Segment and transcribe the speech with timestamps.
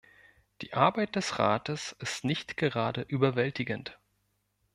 [0.63, 3.99] Die Arbeit des Rates ist nicht gerade überwältigend.